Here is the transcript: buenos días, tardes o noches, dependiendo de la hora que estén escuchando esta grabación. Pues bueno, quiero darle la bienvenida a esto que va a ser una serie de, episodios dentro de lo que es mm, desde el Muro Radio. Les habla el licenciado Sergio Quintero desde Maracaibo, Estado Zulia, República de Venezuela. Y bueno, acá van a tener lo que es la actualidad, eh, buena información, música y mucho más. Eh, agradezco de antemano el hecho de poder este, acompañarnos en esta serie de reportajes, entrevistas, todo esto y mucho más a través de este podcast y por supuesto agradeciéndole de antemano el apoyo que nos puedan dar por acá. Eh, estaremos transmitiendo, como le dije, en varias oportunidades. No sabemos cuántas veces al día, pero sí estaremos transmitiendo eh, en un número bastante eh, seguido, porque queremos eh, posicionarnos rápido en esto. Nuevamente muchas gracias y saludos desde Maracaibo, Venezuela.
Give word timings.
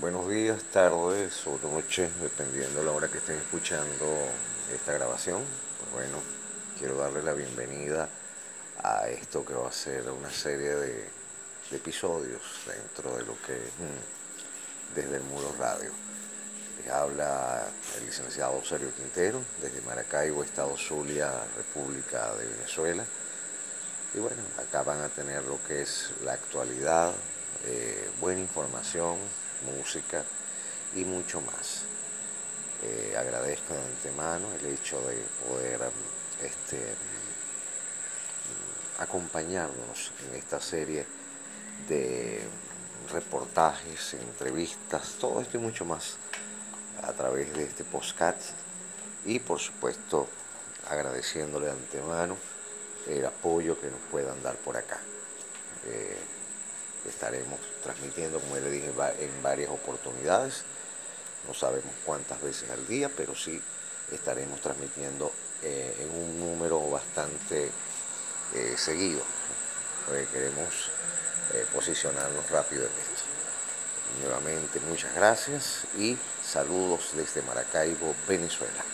buenos 0.00 0.28
días, 0.28 0.62
tardes 0.72 1.44
o 1.46 1.58
noches, 1.68 2.08
dependiendo 2.20 2.78
de 2.78 2.86
la 2.86 2.92
hora 2.92 3.08
que 3.08 3.18
estén 3.18 3.36
escuchando 3.36 4.06
esta 4.72 4.92
grabación. 4.92 5.42
Pues 5.80 5.92
bueno, 5.92 6.22
quiero 6.78 6.96
darle 6.96 7.22
la 7.22 7.32
bienvenida 7.32 8.08
a 8.82 9.08
esto 9.08 9.44
que 9.44 9.54
va 9.54 9.68
a 9.68 9.72
ser 9.72 10.08
una 10.10 10.30
serie 10.30 10.74
de, 10.74 11.18
episodios 11.72 12.40
dentro 12.66 13.14
de 13.16 13.24
lo 13.24 13.34
que 13.42 13.52
es 13.52 13.72
mm, 13.78 14.94
desde 14.94 15.16
el 15.16 15.22
Muro 15.24 15.52
Radio. 15.58 15.90
Les 16.78 16.92
habla 16.92 17.66
el 17.98 18.06
licenciado 18.06 18.64
Sergio 18.64 18.94
Quintero 18.94 19.42
desde 19.60 19.80
Maracaibo, 19.82 20.44
Estado 20.44 20.76
Zulia, 20.76 21.30
República 21.56 22.34
de 22.36 22.46
Venezuela. 22.46 23.04
Y 24.14 24.18
bueno, 24.18 24.40
acá 24.58 24.82
van 24.82 25.00
a 25.00 25.08
tener 25.08 25.42
lo 25.42 25.58
que 25.66 25.82
es 25.82 26.10
la 26.24 26.34
actualidad, 26.34 27.12
eh, 27.66 28.08
buena 28.20 28.40
información, 28.40 29.18
música 29.64 30.24
y 30.94 31.04
mucho 31.04 31.40
más. 31.40 31.82
Eh, 32.82 33.16
agradezco 33.18 33.74
de 33.74 33.82
antemano 33.82 34.46
el 34.60 34.66
hecho 34.66 35.00
de 35.00 35.16
poder 35.48 35.80
este, 36.42 36.94
acompañarnos 38.98 40.12
en 40.28 40.36
esta 40.36 40.60
serie 40.60 41.04
de 41.88 42.40
reportajes, 43.12 44.14
entrevistas, 44.14 45.16
todo 45.20 45.40
esto 45.40 45.56
y 45.56 45.60
mucho 45.60 45.84
más 45.84 46.16
a 47.02 47.12
través 47.12 47.52
de 47.54 47.64
este 47.64 47.84
podcast 47.84 48.50
y 49.24 49.38
por 49.38 49.58
supuesto 49.58 50.28
agradeciéndole 50.88 51.66
de 51.66 51.72
antemano 51.72 52.36
el 53.08 53.24
apoyo 53.24 53.80
que 53.80 53.88
nos 53.88 54.00
puedan 54.10 54.42
dar 54.42 54.56
por 54.56 54.76
acá. 54.76 54.98
Eh, 55.86 56.16
estaremos 57.06 57.58
transmitiendo, 57.82 58.40
como 58.40 58.56
le 58.56 58.70
dije, 58.70 58.92
en 59.20 59.42
varias 59.42 59.70
oportunidades. 59.70 60.64
No 61.46 61.54
sabemos 61.54 61.92
cuántas 62.04 62.40
veces 62.42 62.70
al 62.70 62.86
día, 62.86 63.10
pero 63.14 63.34
sí 63.34 63.60
estaremos 64.12 64.60
transmitiendo 64.60 65.32
eh, 65.62 65.96
en 66.00 66.10
un 66.10 66.40
número 66.40 66.80
bastante 66.90 67.70
eh, 68.54 68.74
seguido, 68.76 69.22
porque 70.06 70.26
queremos 70.26 70.90
eh, 71.52 71.66
posicionarnos 71.72 72.48
rápido 72.50 72.82
en 72.82 72.90
esto. 72.90 73.24
Nuevamente 74.22 74.80
muchas 74.80 75.14
gracias 75.14 75.84
y 75.98 76.16
saludos 76.44 77.10
desde 77.14 77.42
Maracaibo, 77.42 78.14
Venezuela. 78.26 78.84